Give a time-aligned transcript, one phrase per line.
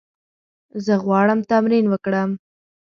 [0.85, 2.29] زه غواړم تمرین وکړم.